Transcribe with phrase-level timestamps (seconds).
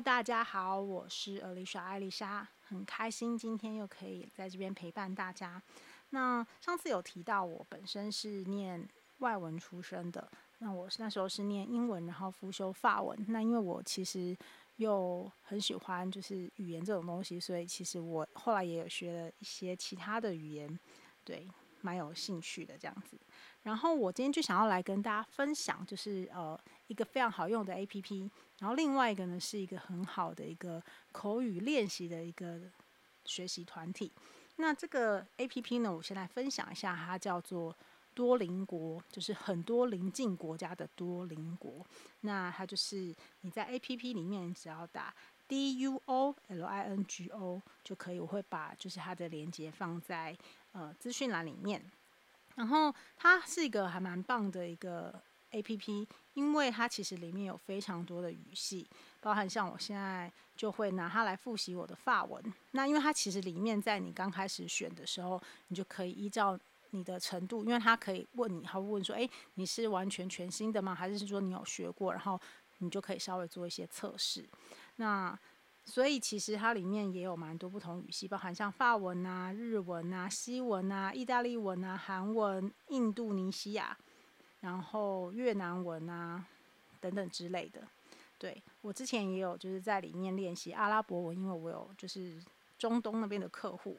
[0.00, 5.62] 大家好，我是 Alicia 艾丽莎，很开心今天又可以在这边陪伴大家。
[6.10, 10.26] 那上次有提到我本身是念外文出身的，
[10.58, 13.18] 那我那时候是念英文，然后辅修法文。
[13.28, 14.36] 那因为我其实
[14.76, 20.78] 又很喜欢就是语言这种东西，所以其实我后来也有学了一些其他的语言，
[21.22, 21.46] 对，
[21.80, 23.16] 蛮有兴趣的这样子。
[23.62, 28.28] 然后我今天就想要来跟大家分享，就是呃一个非常好用的 APP。
[28.58, 30.82] 然后另外一个呢，是一个很好的一个
[31.12, 32.60] 口语练习的一个
[33.24, 34.10] 学习团体。
[34.56, 37.74] 那这个 APP 呢，我先来分享一下，它叫做
[38.14, 41.84] 多邻国，就是很多邻近国家的多邻国。
[42.20, 45.14] 那它就是你在 APP 里面只要打
[45.48, 48.20] D U O L I N G O 就可以。
[48.20, 50.36] 我会把就是它的连接放在
[50.72, 51.82] 呃资讯栏里面。
[52.54, 55.20] 然后它是一个还蛮棒的一个。
[55.54, 58.88] A P P，因为它其实里面有非常多的语系，
[59.20, 62.42] 包含像我现在就会拿它来复习我的法文。
[62.70, 66.58] 那因为它其实里面在你刚开始选的时候，你就可以依照
[66.92, 70.94] 你的程度，因为它可以问你，它会问说：“诶，你是完全全新的吗？
[70.94, 72.40] 还是说你有学过？”然后
[72.78, 74.42] 你就可以稍微做一些测试。
[74.96, 75.38] 那
[75.84, 83.96] 所以其实它里面也有蛮多不同语系，包含像法文啊、日文啊、西文啊、意大利文啊、韩文、印度尼西亚。
[84.60, 86.46] 然后越南文啊，
[87.00, 87.82] 等等之类的，
[88.38, 92.40] 对，我之前也有就是在里面练习阿拉伯文，因为我有就是
[92.78, 93.98] 中东那边的客户，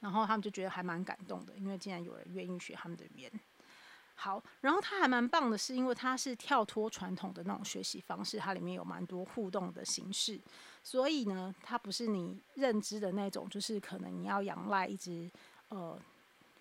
[0.00, 3.32] 然后他们就觉得还蛮感动的，因为竟然有人愿意学他们的语言。
[4.14, 10.40] 好，然后它还蛮棒的是，因为它是跳脱传统的那种学习方式，它里面有蛮多互动的形式，
[10.82, 15.30] 所以呢，它不是你认知的那种，就是可能你要仰赖一直
[15.68, 15.98] 呃。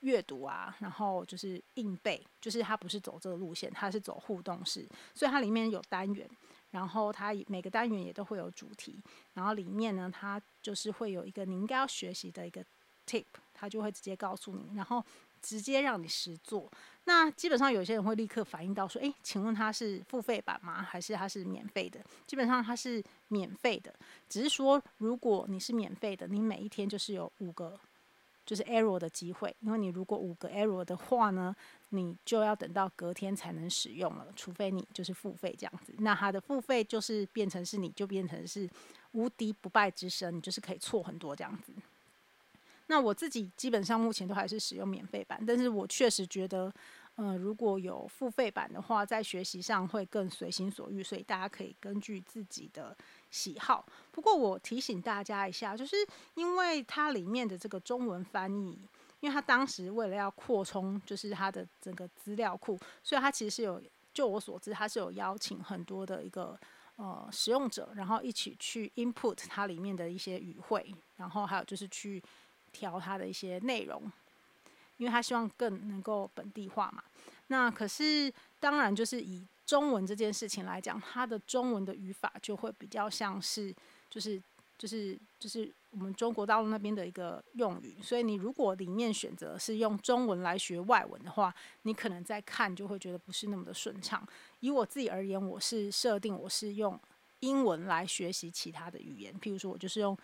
[0.00, 6.26] 阅读啊，然后就是硬背，就是它不是走这个路线，它是走互动式，所以它里面有单元，
[6.70, 8.98] 然后它每个单元也都会有主题，
[9.34, 12.64] 然后里面呢，它就是会有一个你应该要学习的一个
[13.06, 15.04] tip，它就会直接告诉你，然后
[15.42, 16.70] 直接让你实做。
[17.04, 20.82] 那基本上有些人会立刻反应到说，诶，请问它是付费版吗？
[20.82, 22.00] 还是它是免费的？
[22.26, 23.94] 基本上它是免费的，
[24.28, 27.78] 只是说如果你是免费的，你每一天就是有五个。
[28.46, 31.54] 就是 error 的机会，因为你如果五个 error 的话呢，
[31.90, 35.94] 你就要等到隔天才能使用了，除非你就是付费这样子。
[35.98, 38.68] 那它的付费就是变成是你就变成是
[39.12, 41.72] 无敌不败之身，你就是可以错很多这样子。
[42.90, 46.70] 那我自己基本上目前都还是使用免费版，但是我确实觉得。
[47.16, 52.96] 嗯，如果有付费版的话，在学习上会更随心所欲，所以大家可以根据自己的
[53.30, 53.84] 喜好。
[54.10, 55.96] 不过我提醒大家一下，就是
[56.34, 58.78] 因为它里面的这个中文翻译，
[59.18, 63.82] 因为它当时为了要扩充，就是它的整个资料库，所以它其实是有，
[64.14, 66.58] 就我所知，它是有邀请很多的一个
[66.96, 72.22] 呃使用者，然后一起去 input 它里面的一些语汇，然后还有就是去
[72.72, 74.10] 调它的一些内容。
[74.96, 77.02] 因为他希望更能够本地化嘛，
[77.46, 83.74] 那可是当然就是以中文这件事情来讲，它的中文的语法就会比较像是
[84.10, 84.38] 就是
[84.76, 91.54] 就是就是我们中国大陆那边的一个用语，所以你如果里面选择是用中文来学外文的话，
[91.84, 94.22] 你可能在看就会觉得不是那么的顺畅。
[94.58, 97.00] 以我自己而言，我是设定我是用
[97.38, 100.14] 英文来学习其他的语言，譬如说我就是用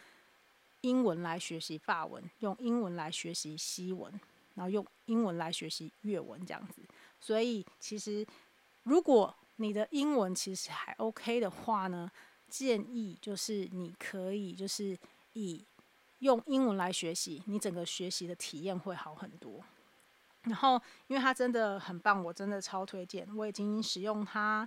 [0.87, 4.13] 英文来学习法文，用英文来学习西文。
[4.55, 6.81] 然后用英文来学习粤文这样子，
[7.21, 8.27] 所以其实
[8.85, 12.11] 如果你的英文其实还 OK 的话呢，
[12.49, 14.97] 建议就是你可以就是
[15.35, 15.63] 以
[16.21, 19.63] 用英文来学习，你整个学习的体验会好很多。
[20.45, 24.67] 然后因为它真的很棒，我真的超推荐，我已经使用它，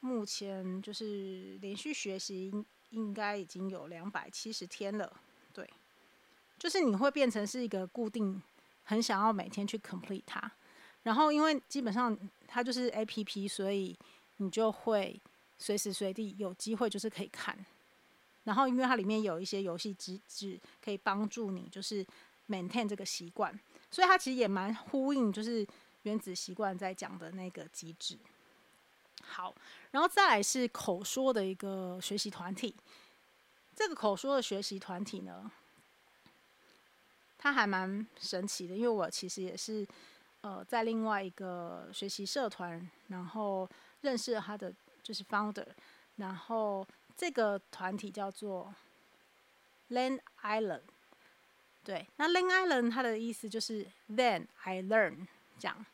[0.00, 2.50] 目前就是连续学习
[2.88, 5.20] 应该已经有两百七十天了。
[6.62, 8.40] 就是你会变成是一个固定。
[8.84, 10.50] 很想要每天去 complete 它，
[11.04, 12.18] 然后因为基本上
[12.48, 13.96] 它就是 APP，所以
[14.38, 15.18] 你就会
[15.56, 17.56] 随时随地有机会就是可以看。
[18.42, 22.04] 然后因为它里面有一些游戏机制可以帮助你就是
[22.48, 23.56] maintain 这个习惯，
[23.88, 25.64] 所以它其实也蛮呼应就是
[26.02, 28.18] 原子习惯在讲的那个机制。
[29.22, 29.54] 好，
[29.92, 32.74] 然后再来是口说的一个学习团体，
[33.76, 35.50] 这个口说的学习团体呢，
[37.42, 39.84] 它还蛮神奇的，因为我其实也是，
[40.42, 43.68] 呃，在另外一个学习社团，然后
[44.02, 44.72] 认识了他的
[45.02, 45.66] 就是 founder，
[46.18, 46.86] 然后
[47.16, 48.72] 这个团体叫做
[49.90, 50.82] Len Island，
[51.82, 55.26] 对，那 Len Island 它的意思就是 Then I learn
[55.58, 55.84] 这样，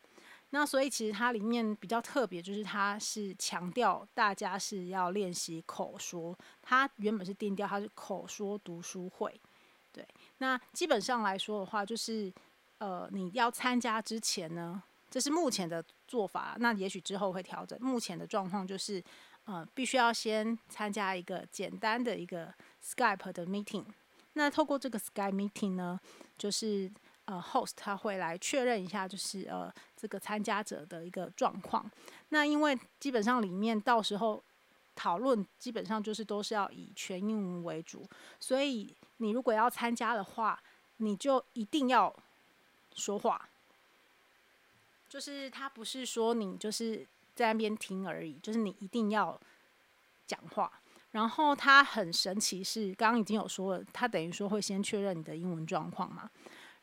[0.51, 6.37] 那所以其实它里面比较特别，就是它是强调大家是要练习口说。
[6.61, 9.41] 它原本是定调，它是口说读书会。
[10.39, 12.33] 那基本上来说的话，就是
[12.79, 16.57] 呃，你要参加之前呢，这是目前的做法。
[16.59, 17.79] 那也许之后会调整。
[17.81, 19.03] 目前的状况就是，
[19.45, 22.53] 呃，必须要先参加一个简单的一个
[22.83, 23.85] Skype 的 meeting。
[24.35, 26.01] 那透过这个 Skype meeting 呢，
[26.37, 26.91] 就是。
[27.29, 31.85] 呃，host 他会来确认一下，就是呃这个参加者的一个状况。
[32.31, 34.43] 那因为基本上里面到时候
[34.99, 38.05] 讨论基本上就是都是要以全英文为主，
[38.41, 40.61] 所以你如果要参加的话，
[40.97, 42.13] 你就一定要
[42.97, 43.49] 说话。
[45.09, 47.07] 就是他不是说你就是
[47.37, 49.41] 在那边听而已，就是你一定要
[50.27, 50.81] 讲话。
[51.13, 56.29] 然后他很神奇是，刚刚已经有说了，他等于说会先确认你的英文状况嘛。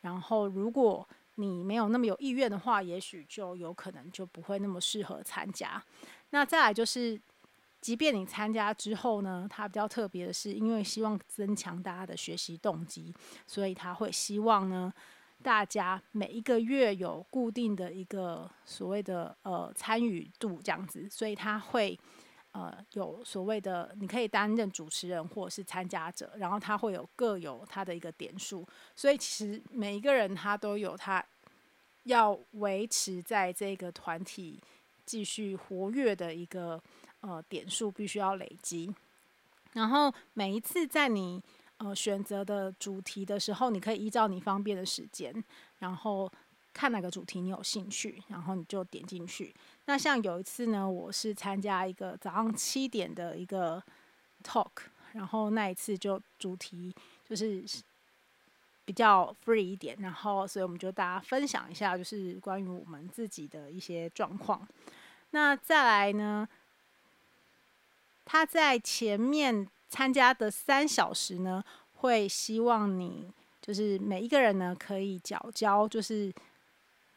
[0.01, 5.83] 然后，如果你没有那么有意愿的话，也许就有可能就不会那么适合参加。
[6.29, 7.19] 那再来就是，
[7.85, 13.13] 即便你参加之后呢，它比较特别的是，因为希望增强大家的学习动机，
[13.45, 14.91] 所以他会希望呢，
[15.43, 21.99] 大家每一个月有固定的一个所谓的呃参与度这样子，所以他会。
[22.57, 28.65] 呃，有所谓的，你可以担任主持人或者是参加者，然后他会有各有他的一个点数，
[28.95, 31.21] 所以其实每一个人他都有他
[32.03, 34.57] 要维持在这个团体
[35.05, 36.81] 继续活跃的一个
[37.25, 38.93] 呃点数，必须要累积。
[39.73, 41.41] 然后每一次在你
[41.77, 45.43] 呃选择的主题的时候，你可以依照你方便的时间，
[45.79, 46.31] 然后。
[46.77, 49.55] 看哪个主题你有兴趣，然后你就点进去。
[49.85, 53.81] 那像有一次呢，我是参加一个早上七点的一个
[54.43, 54.71] talk，
[55.13, 56.93] 然后那一次就主题
[57.23, 57.63] 就是
[58.83, 64.67] 比较 free 一点，然后所以我们就大家分享一下，就是关于我们自己的一些状况。
[65.29, 66.45] 那再来呢，
[68.25, 71.63] 他在前面参加的三小时呢，
[71.93, 73.31] 会希望你
[73.61, 76.33] 就是每一个人呢可以缴交就是。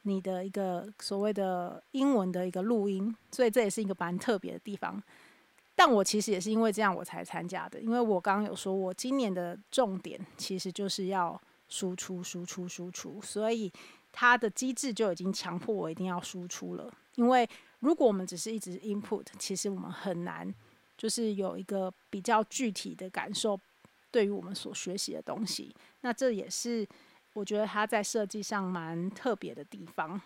[0.02, 5.02] 你的一个所谓的英文的一个录音，所以这也是一个蛮特别的地方。
[5.74, 11.38] 但我其实也是因为这样我才参加的，因为我刚刚有说，我今年的重点其实就是要
[11.68, 13.70] 输出、输出、输出，所以
[14.10, 16.90] 它的机制就已经强迫我一定要输出了。
[17.16, 17.46] 因为
[17.80, 20.54] 如果我们只是一直 input，其实我们很难
[20.98, 23.58] 就是有一个比较具体的感受，
[24.10, 25.74] 对于我们所学习的东西。
[26.02, 26.86] 那这也是。
[27.34, 30.20] 我觉得它在设计上蛮特别的地方，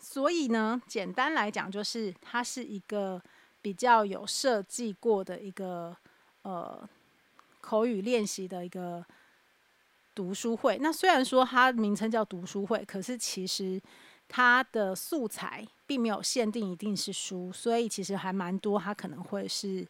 [0.00, 3.22] 所以呢，简单来讲，就是它是一个
[3.62, 5.96] 比较有设计过的一个
[6.42, 6.88] 呃
[7.60, 9.04] 口语练习的一个
[10.16, 10.76] 读书会。
[10.80, 13.80] 那虽然说它名称叫读书会，可是其实
[14.32, 18.78] 它的素材并没有限定一定是书，所以其实还蛮多。
[18.78, 19.84] 它可能会是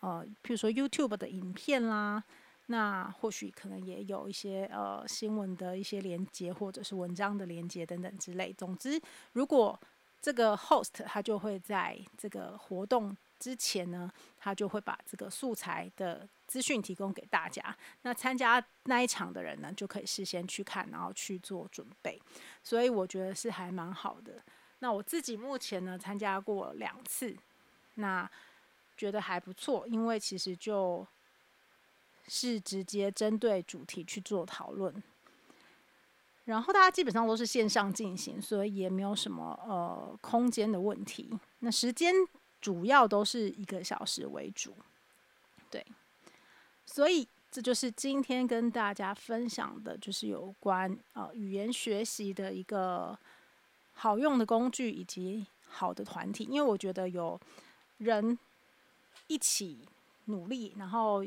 [0.00, 2.22] 呃，譬如说 YouTube 的影片啦。
[2.66, 8.52] 那或许可能也有一些呃新闻的一些连接，或者是文章的连接等等之类。
[8.52, 9.00] 总之，
[9.32, 9.78] 如果
[10.20, 17.76] 这个 host 他就会在这个活动之前呢，他就会把这个素材的资讯提供给大家。
[18.02, 22.20] 那参加那一场的人呢，就可以事先去看，然后去做准备。
[22.62, 24.42] 所以我觉得是还蛮好的。
[24.78, 27.36] 那我自己目前呢参加过两次，
[27.94, 28.30] 那
[28.96, 31.06] 觉得还不错，因为其实就。
[32.28, 34.92] 是直接针对主题去做讨论，
[36.44, 41.30] 然后大家基本上都是线上进行，所以也没有什么呃空间的问题。
[41.60, 42.12] 那时间
[42.60, 44.74] 主要都是一个小时为主，
[45.70, 45.84] 对。
[46.84, 53.18] 所以这就是今天跟大家分享的，就是有关呃语言学习的一个
[53.94, 56.44] 好用的工具以及好的团体。
[56.44, 57.40] 因为我觉得有
[57.98, 58.38] 人
[59.26, 59.88] 一起
[60.26, 61.24] 努力，然后。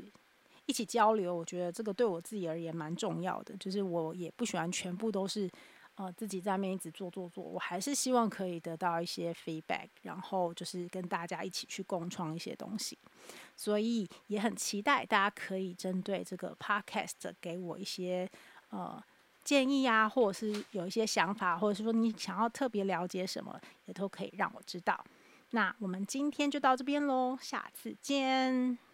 [0.65, 3.57] 一起交流，我觉得这个对我自己而言蛮重要的。
[3.57, 5.49] 就是我也不喜欢全部都是
[5.99, 12.97] 呃自己在那边一直做做做，我还是希望可以得到一些 feedback，然后就是跟大家一起去共创一些东西。
[13.57, 18.29] 所以也很期待大家可以针对这个 podcast 给我一些
[18.69, 19.03] 呃
[19.43, 25.03] 建议啊，或者是有一些想法，或者是说你想要特别了解什么，也都可以让我知道。
[25.49, 28.88] 那我们今天就到这边喽，下次见。